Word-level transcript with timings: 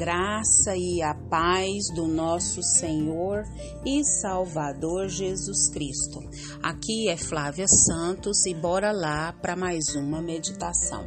graça 0.00 0.74
e 0.74 1.02
a 1.02 1.14
paz 1.14 1.90
do 1.94 2.08
nosso 2.08 2.62
Senhor 2.62 3.44
e 3.84 4.02
Salvador 4.02 5.10
Jesus 5.10 5.68
Cristo. 5.68 6.20
Aqui 6.62 7.10
é 7.10 7.18
Flávia 7.18 7.68
Santos 7.68 8.46
e 8.46 8.54
bora 8.54 8.92
lá 8.92 9.30
para 9.34 9.54
mais 9.54 9.94
uma 9.94 10.22
meditação. 10.22 11.06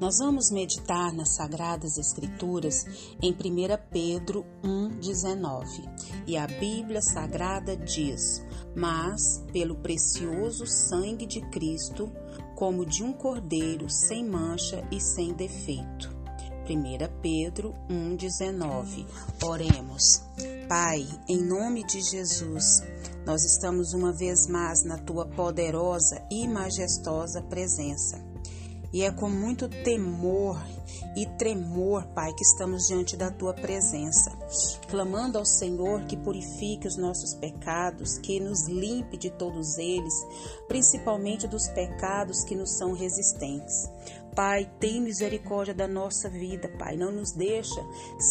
Nós 0.00 0.20
vamos 0.20 0.50
meditar 0.50 1.12
nas 1.12 1.34
Sagradas 1.34 1.98
Escrituras 1.98 2.86
em 3.20 3.30
1 3.30 3.36
Pedro 3.90 4.46
1,19 4.64 6.24
e 6.26 6.38
a 6.38 6.46
Bíblia 6.46 7.02
Sagrada 7.02 7.76
diz: 7.76 8.42
Mas 8.74 9.44
pelo 9.52 9.76
precioso 9.76 10.66
sangue 10.66 11.26
de 11.26 11.42
Cristo, 11.50 12.10
como 12.54 12.86
de 12.86 13.04
um 13.04 13.12
cordeiro 13.12 13.90
sem 13.90 14.26
mancha 14.26 14.82
e 14.90 14.98
sem 14.98 15.34
defeito 15.34 16.23
1 16.64 17.20
Pedro 17.20 17.74
1,19. 17.90 19.06
Oremos. 19.42 20.22
Pai, 20.68 21.06
em 21.28 21.42
nome 21.42 21.84
de 21.84 22.00
Jesus, 22.00 22.82
nós 23.26 23.44
estamos 23.44 23.92
uma 23.92 24.12
vez 24.12 24.46
mais 24.46 24.82
na 24.84 24.96
tua 24.96 25.26
poderosa 25.26 26.22
e 26.30 26.48
majestosa 26.48 27.42
presença. 27.42 28.33
E 28.94 29.02
é 29.02 29.10
com 29.10 29.28
muito 29.28 29.68
temor 29.68 30.56
e 31.16 31.26
tremor, 31.36 32.06
Pai, 32.14 32.32
que 32.32 32.44
estamos 32.44 32.86
diante 32.86 33.16
da 33.16 33.28
tua 33.28 33.52
presença, 33.52 34.30
clamando 34.88 35.36
ao 35.36 35.44
Senhor 35.44 36.04
que 36.04 36.16
purifique 36.16 36.86
os 36.86 36.96
nossos 36.96 37.34
pecados, 37.34 38.18
que 38.18 38.38
nos 38.38 38.68
limpe 38.68 39.16
de 39.16 39.30
todos 39.30 39.78
eles, 39.78 40.14
principalmente 40.68 41.48
dos 41.48 41.66
pecados 41.66 42.44
que 42.44 42.54
nos 42.54 42.78
são 42.78 42.92
resistentes. 42.92 43.90
Pai, 44.32 44.70
tem 44.78 45.00
misericórdia 45.00 45.74
da 45.74 45.88
nossa 45.88 46.30
vida, 46.30 46.68
Pai. 46.78 46.96
Não 46.96 47.10
nos 47.10 47.32
deixa 47.32 47.84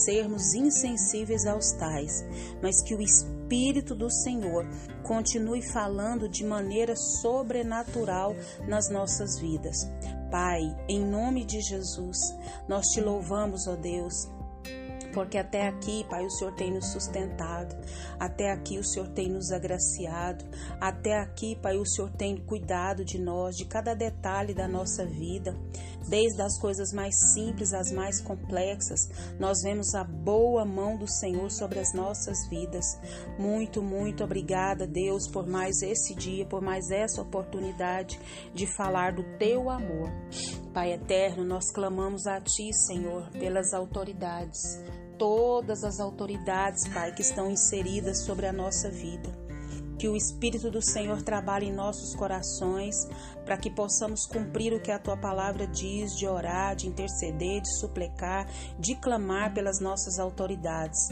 sermos 0.05 0.53
insensíveis 0.53 1.45
aos 1.45 1.73
tais, 1.73 2.23
mas 2.61 2.81
que 2.81 2.95
o 2.95 3.01
Espírito 3.01 3.93
do 3.93 4.09
Senhor 4.09 4.65
continue 5.03 5.61
falando 5.61 6.29
de 6.29 6.45
maneira 6.45 6.95
sobrenatural 6.95 8.33
nas 8.65 8.89
nossas 8.89 9.37
vidas. 9.37 9.85
Pai, 10.33 10.75
em 10.89 10.99
nome 10.99 11.45
de 11.45 11.61
Jesus, 11.61 12.35
nós 12.67 12.87
te 12.87 12.99
louvamos, 12.99 13.67
ó 13.67 13.75
Deus, 13.75 14.27
porque 15.13 15.37
até 15.37 15.67
aqui, 15.67 16.05
Pai, 16.09 16.25
o 16.25 16.29
Senhor 16.29 16.53
tem 16.53 16.71
nos 16.71 16.91
sustentado, 16.91 17.75
até 18.19 18.51
aqui 18.51 18.77
o 18.77 18.83
Senhor 18.83 19.07
tem 19.09 19.29
nos 19.29 19.51
agraciado, 19.51 20.43
até 20.79 21.19
aqui, 21.19 21.55
Pai, 21.55 21.77
o 21.77 21.85
Senhor 21.85 22.09
tem 22.11 22.37
cuidado 22.37 23.05
de 23.05 23.19
nós, 23.19 23.55
de 23.55 23.65
cada 23.65 23.93
detalhe 23.93 24.53
da 24.53 24.67
nossa 24.67 25.05
vida, 25.05 25.55
desde 26.07 26.41
as 26.41 26.59
coisas 26.59 26.91
mais 26.91 27.15
simples 27.33 27.73
às 27.73 27.91
mais 27.91 28.21
complexas, 28.21 29.09
nós 29.39 29.61
vemos 29.61 29.93
a 29.95 30.03
boa 30.03 30.65
mão 30.65 30.97
do 30.97 31.07
Senhor 31.07 31.49
sobre 31.51 31.79
as 31.79 31.93
nossas 31.93 32.47
vidas. 32.49 32.85
Muito, 33.37 33.81
muito 33.81 34.23
obrigada, 34.23 34.85
Deus, 34.87 35.27
por 35.27 35.47
mais 35.47 35.81
esse 35.81 36.15
dia, 36.15 36.45
por 36.45 36.61
mais 36.61 36.89
essa 36.89 37.21
oportunidade 37.21 38.19
de 38.53 38.65
falar 38.75 39.13
do 39.13 39.23
teu 39.37 39.69
amor. 39.69 40.09
Pai 40.73 40.93
eterno, 40.93 41.43
nós 41.43 41.71
clamamos 41.71 42.25
a 42.25 42.41
Ti, 42.41 42.73
Senhor, 42.73 43.29
pelas 43.31 43.73
autoridades, 43.73 44.81
todas 45.17 45.83
as 45.83 45.99
autoridades, 45.99 46.87
Pai, 46.87 47.11
que 47.11 47.21
estão 47.21 47.49
inseridas 47.49 48.19
sobre 48.19 48.45
a 48.45 48.53
nossa 48.53 48.89
vida. 48.89 49.29
Que 49.97 50.07
o 50.07 50.15
Espírito 50.15 50.69
do 50.69 50.81
Senhor 50.81 51.21
trabalhe 51.21 51.67
em 51.67 51.71
nossos 51.71 52.13
corações 52.15 52.95
para 53.45 53.55
que 53.55 53.69
possamos 53.69 54.25
cumprir 54.25 54.73
o 54.73 54.81
que 54.81 54.91
a 54.91 54.99
tua 54.99 55.15
palavra 55.15 55.65
diz, 55.65 56.17
de 56.17 56.27
orar, 56.27 56.75
de 56.75 56.87
interceder, 56.87 57.61
de 57.61 57.79
suplicar, 57.79 58.47
de 58.77 58.95
clamar 58.95 59.53
pelas 59.53 59.79
nossas 59.79 60.19
autoridades. 60.19 61.07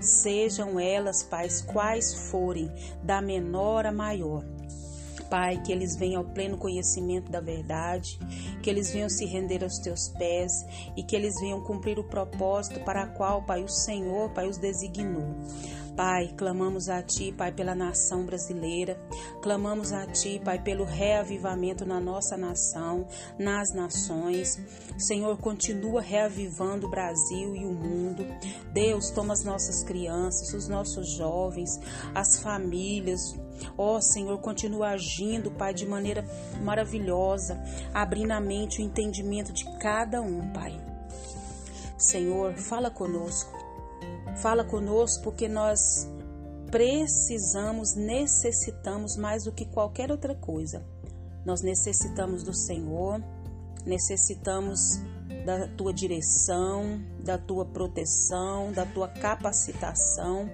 Sejam 0.00 0.78
elas, 0.78 1.22
Pai, 1.22 1.48
quais 1.72 2.28
forem, 2.30 2.70
da 3.02 3.22
menor 3.22 3.86
a 3.86 3.92
maior 3.92 4.53
Pai, 5.34 5.60
que 5.60 5.72
eles 5.72 5.96
venham 5.96 6.22
ao 6.22 6.28
pleno 6.28 6.56
conhecimento 6.56 7.28
da 7.28 7.40
verdade, 7.40 8.20
que 8.62 8.70
eles 8.70 8.92
venham 8.92 9.08
se 9.08 9.24
render 9.24 9.64
aos 9.64 9.78
teus 9.78 10.08
pés 10.10 10.64
e 10.96 11.02
que 11.02 11.16
eles 11.16 11.34
venham 11.40 11.60
cumprir 11.60 11.98
o 11.98 12.04
propósito 12.04 12.78
para 12.84 13.04
o 13.04 13.14
qual, 13.14 13.42
Pai, 13.42 13.64
o 13.64 13.68
Senhor, 13.68 14.30
Pai, 14.30 14.48
os 14.48 14.58
designou. 14.58 15.26
Pai, 15.96 16.34
clamamos 16.36 16.88
a 16.88 17.02
Ti, 17.02 17.32
Pai, 17.32 17.52
pela 17.52 17.74
nação 17.74 18.24
brasileira, 18.24 18.98
clamamos 19.40 19.92
a 19.92 20.06
Ti, 20.06 20.40
Pai, 20.44 20.60
pelo 20.60 20.84
reavivamento 20.84 21.86
na 21.86 22.00
nossa 22.00 22.36
nação, 22.36 23.06
nas 23.38 23.72
nações. 23.72 24.60
Senhor, 24.98 25.36
continua 25.38 26.00
reavivando 26.00 26.86
o 26.86 26.90
Brasil 26.90 27.54
e 27.54 27.64
o 27.64 27.72
mundo. 27.72 28.26
Deus, 28.72 29.10
toma 29.10 29.32
as 29.32 29.44
nossas 29.44 29.84
crianças, 29.84 30.52
os 30.52 30.68
nossos 30.68 31.10
jovens, 31.10 31.78
as 32.14 32.40
famílias, 32.40 33.34
Ó 33.78 33.96
oh, 33.96 34.02
Senhor, 34.02 34.38
continua 34.38 34.88
agindo, 34.88 35.50
Pai, 35.50 35.72
de 35.72 35.86
maneira 35.86 36.24
maravilhosa, 36.62 37.60
abrindo 37.92 38.32
a 38.32 38.40
mente 38.40 38.80
o 38.80 38.84
entendimento 38.84 39.52
de 39.52 39.64
cada 39.78 40.20
um, 40.20 40.52
Pai. 40.52 40.78
Senhor, 41.96 42.54
fala 42.54 42.90
conosco. 42.90 43.63
Fala 44.36 44.64
conosco 44.64 45.24
porque 45.24 45.48
nós 45.48 46.08
precisamos, 46.70 47.94
necessitamos 47.94 49.16
mais 49.16 49.44
do 49.44 49.52
que 49.52 49.64
qualquer 49.64 50.10
outra 50.10 50.34
coisa. 50.34 50.84
Nós 51.44 51.62
necessitamos 51.62 52.42
do 52.42 52.54
Senhor, 52.54 53.22
necessitamos 53.84 54.98
da 55.44 55.68
tua 55.68 55.92
direção, 55.92 57.00
da 57.22 57.38
tua 57.38 57.64
proteção, 57.64 58.72
da 58.72 58.86
tua 58.86 59.08
capacitação 59.08 60.48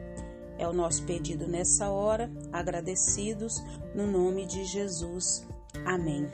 é 0.61 0.69
o 0.69 0.75
nosso 0.75 1.05
pedido 1.05 1.49
nessa 1.49 1.89
hora, 1.89 2.31
agradecidos 2.53 3.65
no 3.95 4.07
nome 4.07 4.45
de 4.45 4.63
Jesus. 4.67 5.43
Amém. 5.87 6.29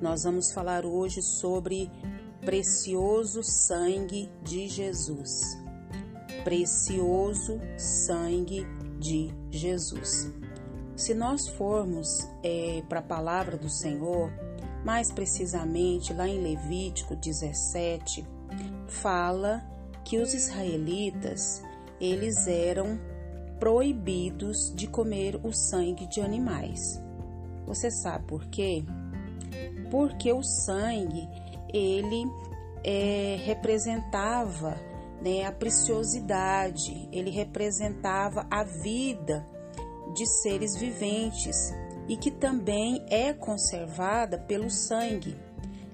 Nós 0.00 0.22
vamos 0.22 0.52
falar 0.52 0.86
hoje 0.86 1.20
sobre 1.20 1.90
precioso 2.40 3.42
sangue 3.42 4.30
de 4.44 4.68
Jesus. 4.68 5.58
Precioso 6.48 7.60
sangue 7.76 8.66
de 8.98 9.30
Jesus. 9.50 10.32
Se 10.96 11.12
nós 11.12 11.46
formos 11.46 12.26
é, 12.42 12.82
para 12.88 13.00
a 13.00 13.02
palavra 13.02 13.58
do 13.58 13.68
Senhor, 13.68 14.32
mais 14.82 15.12
precisamente 15.12 16.14
lá 16.14 16.26
em 16.26 16.42
Levítico 16.42 17.14
17, 17.14 18.26
fala 18.86 19.62
que 20.02 20.16
os 20.16 20.32
israelitas 20.32 21.62
eles 22.00 22.46
eram 22.46 22.98
proibidos 23.60 24.72
de 24.74 24.86
comer 24.86 25.38
o 25.44 25.52
sangue 25.52 26.06
de 26.06 26.22
animais. 26.22 26.98
Você 27.66 27.90
sabe 27.90 28.24
por 28.24 28.46
quê? 28.46 28.86
Porque 29.90 30.32
o 30.32 30.42
sangue 30.42 31.28
ele 31.74 32.24
é, 32.82 33.36
representava 33.44 34.87
né, 35.22 35.44
a 35.44 35.52
preciosidade, 35.52 37.08
ele 37.12 37.30
representava 37.30 38.46
a 38.50 38.62
vida 38.64 39.46
de 40.14 40.26
seres 40.26 40.76
viventes 40.76 41.56
e 42.08 42.16
que 42.16 42.30
também 42.30 43.04
é 43.08 43.32
conservada 43.32 44.38
pelo 44.38 44.70
sangue. 44.70 45.36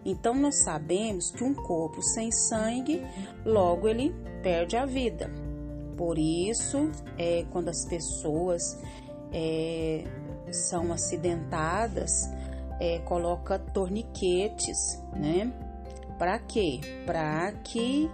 Então 0.04 0.34
nós 0.34 0.62
sabemos 0.62 1.30
que 1.30 1.42
um 1.42 1.54
corpo 1.54 2.02
sem 2.02 2.30
sangue, 2.30 3.02
logo 3.44 3.88
ele 3.88 4.14
perde 4.42 4.76
a 4.76 4.84
vida. 4.84 5.30
Por 5.96 6.18
isso, 6.18 6.90
é, 7.18 7.44
quando 7.50 7.68
as 7.68 7.86
pessoas 7.86 8.78
é, 9.32 10.04
são 10.50 10.92
acidentadas, 10.92 12.28
é, 12.80 12.98
coloca 13.00 13.58
torniquetes, 13.58 15.02
né? 15.14 15.52
Para 16.18 16.38
quê? 16.38 16.80
Para 17.06 17.52
que 17.52 18.10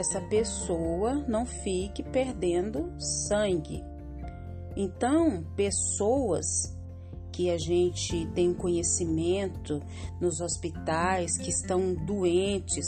essa 0.00 0.20
pessoa 0.22 1.14
não 1.28 1.44
fique 1.44 2.02
perdendo 2.02 2.90
sangue. 2.98 3.84
Então, 4.74 5.44
pessoas 5.54 6.46
que 7.30 7.50
a 7.50 7.58
gente 7.58 8.26
tem 8.34 8.54
conhecimento 8.54 9.82
nos 10.18 10.40
hospitais 10.40 11.36
que 11.36 11.50
estão 11.50 11.94
doentes 11.94 12.86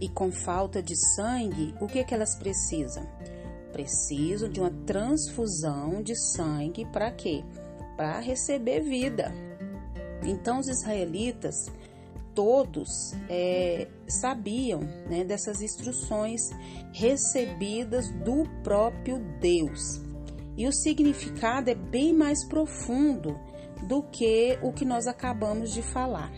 e 0.00 0.08
com 0.08 0.32
falta 0.32 0.82
de 0.82 0.96
sangue, 1.14 1.74
o 1.82 1.86
que, 1.86 2.02
que 2.02 2.14
elas 2.14 2.34
precisam? 2.36 3.06
precisam 3.70 4.48
de 4.48 4.60
uma 4.60 4.70
transfusão 4.86 6.00
de 6.00 6.14
sangue 6.14 6.86
para 6.92 7.10
quê? 7.10 7.44
Para 7.96 8.20
receber 8.20 8.80
vida. 8.80 9.34
Então, 10.22 10.60
os 10.60 10.68
israelitas 10.68 11.66
todos 12.34 13.14
é, 13.28 13.88
sabiam 14.06 14.80
né, 15.08 15.24
dessas 15.24 15.62
instruções 15.62 16.50
recebidas 16.92 18.10
do 18.10 18.44
próprio 18.62 19.18
Deus. 19.40 20.00
E 20.56 20.66
o 20.66 20.72
significado 20.72 21.70
é 21.70 21.74
bem 21.74 22.12
mais 22.12 22.44
profundo 22.44 23.38
do 23.88 24.02
que 24.02 24.58
o 24.62 24.72
que 24.72 24.84
nós 24.84 25.06
acabamos 25.06 25.72
de 25.72 25.82
falar. 25.82 26.32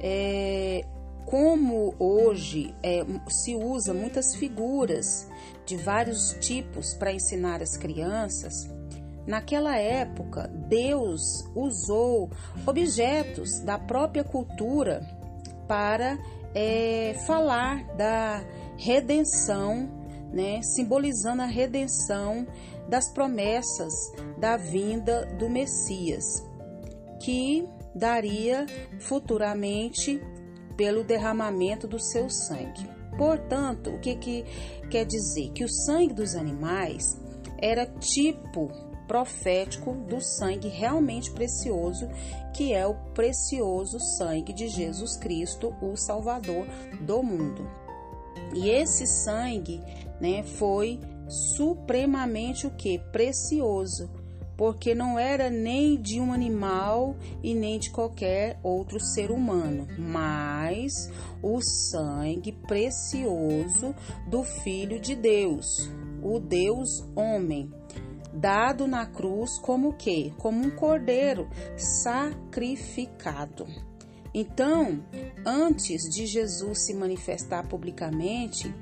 É, 0.00 0.84
como 1.26 1.94
hoje 1.98 2.74
é, 2.82 3.04
se 3.28 3.54
usa 3.54 3.94
muitas 3.94 4.34
figuras 4.34 5.28
de 5.64 5.76
vários 5.76 6.36
tipos 6.40 6.94
para 6.94 7.12
ensinar 7.12 7.62
as 7.62 7.76
crianças, 7.76 8.68
naquela 9.26 9.76
época 9.76 10.48
Deus 10.68 11.20
usou 11.54 12.30
objetos 12.66 13.60
da 13.60 13.78
própria 13.78 14.24
cultura 14.24 15.00
para 15.68 16.18
é, 16.54 17.14
falar 17.26 17.84
da 17.96 18.44
redenção, 18.76 19.88
né, 20.32 20.60
simbolizando 20.62 21.42
a 21.42 21.46
redenção 21.46 22.46
das 22.88 23.12
promessas 23.12 23.92
da 24.38 24.56
vinda 24.56 25.26
do 25.38 25.48
Messias, 25.48 26.24
que 27.20 27.66
daria 27.94 28.66
futuramente 29.00 30.20
pelo 30.76 31.04
derramamento 31.04 31.86
do 31.86 31.98
seu 31.98 32.28
sangue. 32.28 32.88
Portanto, 33.16 33.90
o 33.90 34.00
que, 34.00 34.16
que 34.16 34.44
quer 34.90 35.04
dizer? 35.04 35.52
Que 35.52 35.64
o 35.64 35.68
sangue 35.68 36.14
dos 36.14 36.34
animais 36.34 37.20
era 37.58 37.86
tipo 37.86 38.70
profético 39.12 39.92
do 40.08 40.22
sangue 40.22 40.68
realmente 40.68 41.30
precioso, 41.32 42.08
que 42.54 42.72
é 42.72 42.86
o 42.86 42.94
precioso 43.12 44.00
sangue 44.00 44.54
de 44.54 44.68
Jesus 44.68 45.18
Cristo, 45.18 45.74
o 45.82 45.94
Salvador 45.98 46.64
do 46.98 47.22
mundo. 47.22 47.68
E 48.54 48.70
esse 48.70 49.06
sangue, 49.06 49.82
né, 50.18 50.42
foi 50.42 50.98
supremamente 51.28 52.66
o 52.66 52.70
que? 52.70 52.98
Precioso, 53.12 54.10
porque 54.56 54.94
não 54.94 55.18
era 55.18 55.50
nem 55.50 56.00
de 56.00 56.18
um 56.18 56.32
animal 56.32 57.14
e 57.42 57.54
nem 57.54 57.78
de 57.78 57.90
qualquer 57.90 58.58
outro 58.62 58.98
ser 58.98 59.30
humano, 59.30 59.88
mas 59.98 61.10
o 61.42 61.60
sangue 61.60 62.52
precioso 62.66 63.94
do 64.26 64.42
Filho 64.42 64.98
de 64.98 65.14
Deus, 65.14 65.90
o 66.22 66.40
Deus 66.40 67.04
homem, 67.14 67.70
dado 68.32 68.86
na 68.86 69.06
cruz 69.06 69.58
como 69.58 69.94
que? 69.94 70.32
Como 70.38 70.64
um 70.64 70.70
cordeiro 70.70 71.48
sacrificado. 71.76 73.66
Então, 74.34 75.04
antes 75.44 76.02
de 76.08 76.26
Jesus 76.26 76.86
se 76.86 76.94
manifestar 76.94 77.68
publicamente, 77.68 78.74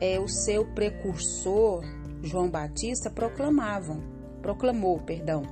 é 0.00 0.20
o 0.20 0.28
seu 0.28 0.64
precursor 0.64 1.82
João 2.22 2.48
Batista 2.48 3.10
proclamavam, 3.10 4.02
proclamou, 4.40 5.00
perdão. 5.00 5.42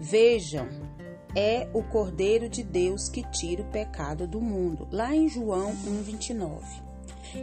Vejam, 0.00 0.68
é 1.34 1.68
o 1.72 1.82
Cordeiro 1.82 2.48
de 2.48 2.62
Deus 2.62 3.08
que 3.08 3.22
tira 3.30 3.62
o 3.62 3.70
pecado 3.70 4.26
do 4.26 4.40
mundo. 4.40 4.88
Lá 4.90 5.14
em 5.14 5.28
João 5.28 5.72
1:29. 5.72 6.87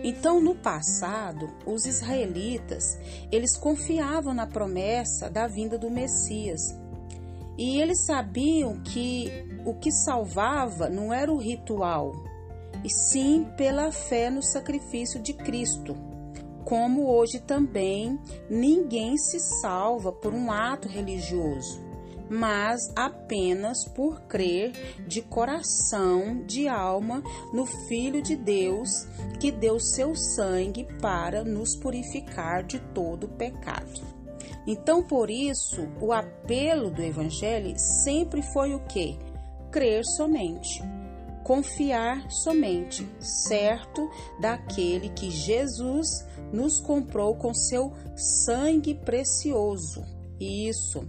Então, 0.04 0.42
no 0.42 0.56
passado, 0.56 1.50
os 1.66 1.86
israelitas, 1.86 2.98
eles 3.32 3.58
confiavam 3.58 4.34
na 4.34 4.48
promessa 4.48 5.30
da 5.30 5.48
vinda 5.48 5.78
do 5.78 5.90
Messias. 5.90 6.62
E 7.58 7.80
eles 7.80 8.06
sabiam 8.06 8.82
que 8.82 9.32
o 9.66 9.74
que 9.76 9.92
salvava 9.92 10.90
não 10.90 11.14
era 11.14 11.32
o 11.32 11.38
ritual, 11.38 12.12
e 12.84 12.90
sim 12.90 13.48
pela 13.56 13.92
fé 13.92 14.30
no 14.30 14.44
sacrifício 14.44 15.22
de 15.22 15.34
Cristo. 15.34 15.96
Como 16.66 17.08
hoje 17.08 17.40
também 17.40 18.20
ninguém 18.50 19.18
se 19.18 19.40
salva 19.40 20.12
por 20.12 20.34
um 20.34 20.52
ato 20.52 20.88
religioso 20.88 21.85
mas 22.30 22.92
apenas 22.96 23.86
por 23.86 24.22
crer 24.22 24.72
de 25.08 25.22
coração, 25.22 26.44
de 26.46 26.68
alma, 26.68 27.22
no 27.54 27.66
Filho 27.66 28.22
de 28.22 28.36
Deus, 28.36 29.08
que 29.40 29.52
deu 29.52 29.80
seu 29.80 30.16
sangue 30.16 30.88
para 31.02 31.44
nos 31.44 31.76
purificar 31.76 32.64
de 32.64 32.80
todo 32.80 33.28
pecado. 33.28 34.02
Então, 34.68 35.04
por 35.04 35.30
isso, 35.30 35.88
o 36.02 36.12
apelo 36.12 36.90
do 36.90 37.02
Evangelho 37.02 37.74
sempre 37.78 38.42
foi 38.42 38.74
o 38.74 38.80
que? 38.80 39.18
Crer 39.72 40.04
somente, 40.04 40.82
confiar 41.44 42.32
somente, 42.32 43.08
certo 43.20 44.10
daquele 44.40 45.10
que 45.10 45.30
Jesus 45.30 46.26
nos 46.52 46.80
comprou 46.80 47.36
com 47.36 47.54
seu 47.54 47.94
sangue 48.16 48.96
precioso. 48.96 50.04
Isso 50.40 51.08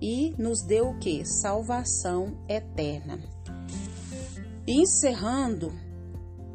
e 0.00 0.34
nos 0.38 0.62
deu 0.62 0.90
o 0.90 0.98
que? 0.98 1.24
Salvação 1.24 2.38
eterna. 2.48 3.18
encerrando, 4.66 5.72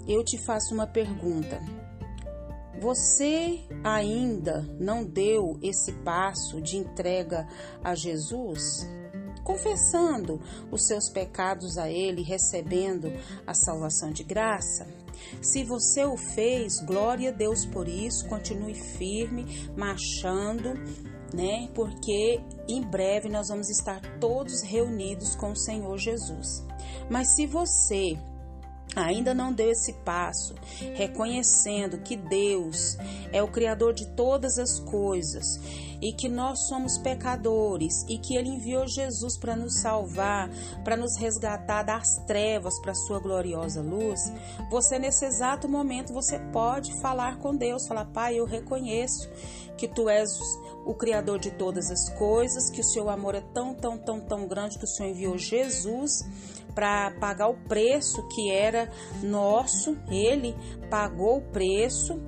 eu 0.07 0.23
te 0.23 0.37
faço 0.37 0.73
uma 0.73 0.87
pergunta. 0.87 1.61
Você 2.81 3.59
ainda 3.83 4.63
não 4.79 5.05
deu 5.05 5.59
esse 5.61 5.91
passo 6.03 6.59
de 6.59 6.77
entrega 6.77 7.47
a 7.83 7.93
Jesus? 7.93 8.87
Confessando 9.43 10.41
os 10.71 10.87
seus 10.87 11.09
pecados 11.09 11.77
a 11.77 11.89
Ele, 11.89 12.23
recebendo 12.23 13.11
a 13.45 13.53
salvação 13.53 14.11
de 14.11 14.23
graça? 14.23 14.87
Se 15.41 15.63
você 15.63 16.03
o 16.05 16.17
fez, 16.17 16.79
glória 16.79 17.29
a 17.29 17.33
Deus 17.33 17.65
por 17.65 17.87
isso, 17.87 18.27
continue 18.27 18.73
firme, 18.73 19.69
marchando 19.77 20.73
né? 21.33 21.69
Porque 21.73 22.41
em 22.67 22.81
breve 22.81 23.29
nós 23.29 23.49
vamos 23.49 23.69
estar 23.69 24.01
todos 24.19 24.61
reunidos 24.61 25.35
com 25.35 25.51
o 25.51 25.55
Senhor 25.55 25.97
Jesus. 25.97 26.65
Mas 27.09 27.35
se 27.35 27.45
você 27.45 28.17
ainda 28.95 29.33
não 29.33 29.53
deu 29.53 29.71
esse 29.71 29.93
passo, 29.93 30.53
reconhecendo 30.95 31.99
que 31.99 32.15
Deus 32.15 32.97
é 33.31 33.41
o 33.41 33.47
Criador 33.47 33.93
de 33.93 34.05
todas 34.07 34.57
as 34.57 34.79
coisas 34.79 35.59
e 36.01 36.11
que 36.11 36.27
nós 36.27 36.67
somos 36.67 36.97
pecadores 36.97 38.03
e 38.09 38.17
que 38.17 38.35
Ele 38.35 38.49
enviou 38.49 38.87
Jesus 38.87 39.37
para 39.37 39.55
nos 39.55 39.79
salvar, 39.81 40.49
para 40.83 40.97
nos 40.97 41.15
resgatar 41.15 41.83
das 41.83 42.17
trevas 42.25 42.79
para 42.81 42.91
a 42.91 42.95
Sua 42.95 43.19
gloriosa 43.19 43.81
luz, 43.81 44.19
você 44.69 44.97
nesse 44.97 45.25
exato 45.25 45.69
momento 45.69 46.11
você 46.11 46.39
pode 46.51 46.99
falar 47.01 47.37
com 47.37 47.55
Deus, 47.55 47.87
falar 47.87 48.05
Pai, 48.05 48.35
eu 48.35 48.45
reconheço 48.45 49.29
que 49.77 49.87
Tu 49.87 50.09
és 50.09 50.37
o 50.85 50.93
Criador 50.93 51.39
de 51.39 51.51
todas 51.51 51.89
as 51.91 52.09
coisas, 52.09 52.69
que 52.69 52.81
o 52.81 52.83
seu 52.83 53.09
amor 53.09 53.35
é 53.35 53.41
tão, 53.41 53.73
tão, 53.73 53.97
tão, 53.97 54.19
tão 54.19 54.47
grande 54.47 54.77
que 54.77 54.83
o 54.83 54.87
Senhor 54.87 55.09
enviou 55.09 55.37
Jesus 55.37 56.23
para 56.73 57.11
pagar 57.19 57.47
o 57.47 57.57
preço 57.67 58.27
que 58.29 58.51
era 58.51 58.91
nosso, 59.21 59.97
ele 60.09 60.55
pagou 60.89 61.37
o 61.37 61.51
preço 61.51 62.19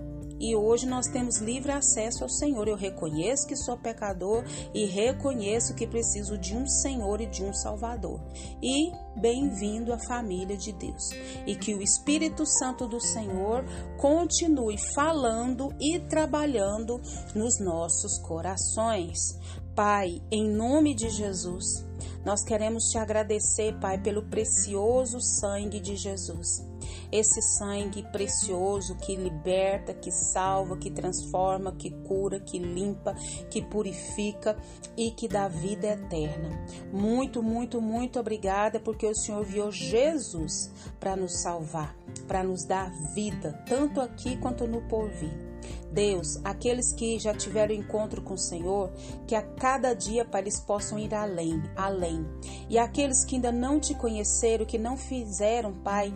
e 0.44 0.58
hoje 0.58 0.86
nós 0.86 1.08
temos 1.08 1.38
livre 1.38 1.72
acesso 1.72 2.22
ao 2.22 2.30
Senhor. 2.30 2.68
Eu 2.68 2.76
reconheço 2.76 3.48
que 3.48 3.56
sou 3.56 3.78
pecador 3.78 4.44
e 4.74 4.86
reconheço 4.86 5.74
que 5.74 5.88
preciso 5.88 6.38
de 6.38 6.54
um 6.54 6.68
Senhor 6.68 7.22
e 7.22 7.26
de 7.28 7.46
um 7.46 7.54
Salvador. 7.54 8.20
E 8.62 8.92
bem-vindo 9.16 9.94
à 9.94 10.00
família 10.00 10.58
de 10.58 10.74
Deus. 10.74 11.12
E 11.48 11.56
que 11.56 11.74
o 11.74 11.82
Espírito 11.82 12.46
Santo 12.46 12.90
do 12.90 13.00
Senhor 13.00 13.64
continue 13.98 14.78
falando 14.94 15.74
e 15.80 15.98
trabalhando 15.98 17.00
nos 17.34 17.58
nossos 17.62 18.18
corações. 18.18 19.40
Pai, 19.74 20.22
em 20.30 20.48
nome 20.50 20.94
de 20.94 21.10
Jesus, 21.10 21.86
nós 22.26 22.44
queremos 22.44 22.90
te 22.90 22.98
agradecer, 22.98 23.78
Pai, 23.80 23.98
pelo 23.98 24.24
precioso 24.24 25.20
sangue 25.20 25.80
de 25.80 25.96
Jesus 25.96 26.74
esse 27.12 27.42
sangue 27.42 28.04
precioso 28.12 28.96
que 28.96 29.16
liberta, 29.16 29.94
que 29.94 30.12
salva, 30.12 30.78
que 30.78 30.90
transforma, 30.90 31.72
que 31.72 31.92
cura, 31.92 32.40
que 32.40 32.58
limpa, 32.58 33.14
que 33.50 33.62
purifica 33.62 34.58
e 34.98 35.12
que 35.12 35.28
dá 35.28 35.48
vida 35.48 35.88
eterna. 35.88 36.66
Muito, 36.92 37.44
muito, 37.44 37.80
muito 37.80 38.20
obrigada 38.20 38.80
porque 38.80 39.06
o 39.06 39.16
Senhor 39.16 39.44
viu 39.44 39.72
Jesus 39.72 40.72
para 41.00 41.16
nos 41.16 41.42
salvar, 41.42 41.96
para 42.28 42.44
nos 42.44 42.66
dar 42.66 42.92
vida, 43.14 43.64
tanto 43.68 44.02
aqui 44.02 44.36
quanto 44.38 44.68
no 44.68 44.82
porvir. 44.82 45.53
Deus, 45.94 46.40
aqueles 46.44 46.92
que 46.92 47.20
já 47.20 47.34
tiveram 47.34 47.74
encontro 47.74 48.22
com 48.22 48.34
o 48.34 48.38
Senhor, 48.38 48.92
que 49.28 49.36
a 49.36 49.42
cada 49.42 49.94
dia, 49.94 50.26
Pai, 50.26 50.42
eles 50.42 50.60
possam 50.60 50.98
ir 50.98 51.14
além, 51.14 51.62
além. 51.76 52.26
E 52.70 52.78
aqueles 52.78 53.24
que 53.24 53.36
ainda 53.36 53.52
não 53.52 53.80
te 53.80 53.94
conheceram, 53.94 54.66
que 54.66 54.78
não 54.78 54.98
fizeram, 54.98 55.74
Pai, 55.74 56.14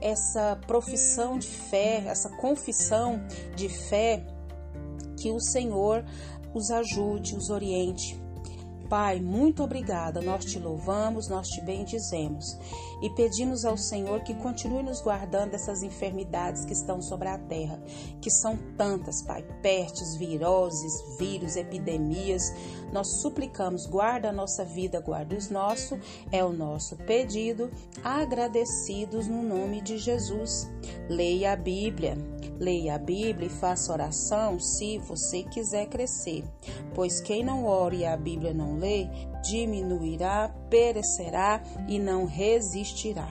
essa 0.00 0.56
profissão 0.66 1.38
de 1.38 1.48
fé, 1.48 2.04
essa 2.06 2.28
confissão 2.28 3.24
de 3.56 3.68
fé, 3.68 4.24
que 5.16 5.30
o 5.30 5.40
Senhor 5.40 6.04
os 6.52 6.70
ajude, 6.70 7.34
os 7.34 7.48
oriente. 7.48 8.23
Pai, 8.94 9.20
muito 9.20 9.64
obrigada. 9.64 10.22
Nós 10.22 10.44
te 10.44 10.56
louvamos, 10.56 11.26
nós 11.26 11.48
te 11.48 11.60
bendizemos 11.60 12.56
e 13.02 13.10
pedimos 13.10 13.64
ao 13.64 13.76
Senhor 13.76 14.20
que 14.20 14.34
continue 14.34 14.84
nos 14.84 15.00
guardando 15.00 15.50
dessas 15.50 15.82
enfermidades 15.82 16.64
que 16.64 16.72
estão 16.72 17.02
sobre 17.02 17.26
a 17.26 17.36
terra, 17.36 17.82
que 18.20 18.30
são 18.30 18.56
tantas, 18.76 19.20
Pai, 19.20 19.42
pestes, 19.60 20.14
viroses, 20.14 20.92
vírus, 21.18 21.56
epidemias. 21.56 22.54
Nós 22.92 23.20
suplicamos, 23.20 23.84
guarda 23.84 24.28
a 24.28 24.32
nossa 24.32 24.64
vida, 24.64 25.00
guarda 25.00 25.34
os 25.34 25.50
nossos, 25.50 25.98
é 26.30 26.44
o 26.44 26.52
nosso 26.52 26.94
pedido, 26.98 27.72
agradecidos 28.04 29.26
no 29.26 29.42
nome 29.42 29.80
de 29.80 29.98
Jesus. 29.98 30.70
Leia 31.08 31.54
a 31.54 31.56
Bíblia. 31.56 32.16
Leia 32.58 32.94
a 32.94 32.98
Bíblia 32.98 33.48
e 33.48 33.50
faça 33.50 33.92
oração 33.92 34.58
se 34.60 34.98
você 34.98 35.42
quiser 35.42 35.86
crescer, 35.86 36.44
pois 36.94 37.20
quem 37.20 37.44
não 37.44 37.64
ore 37.64 37.98
e 37.98 38.06
a 38.06 38.16
Bíblia 38.16 38.54
não 38.54 38.76
lê, 38.76 39.08
diminuirá, 39.42 40.54
perecerá 40.70 41.62
e 41.88 41.98
não 41.98 42.24
resistirá. 42.24 43.28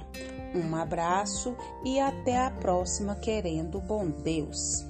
Um 0.54 0.76
abraço 0.76 1.56
e 1.84 2.00
até 2.00 2.38
a 2.38 2.52
próxima, 2.52 3.16
querendo 3.16 3.82
bom 3.82 4.08
Deus. 4.10 4.86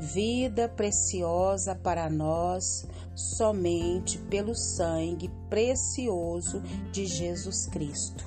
Vida 0.00 0.68
preciosa 0.68 1.74
para 1.74 2.08
nós, 2.10 2.86
somente 3.14 4.18
pelo 4.18 4.54
sangue 4.54 5.30
precioso 5.48 6.60
de 6.92 7.06
Jesus 7.06 7.66
Cristo. 7.66 8.24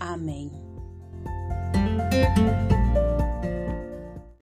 Amém. 0.00 0.50